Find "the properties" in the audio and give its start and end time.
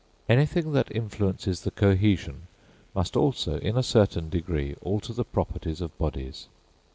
5.13-5.79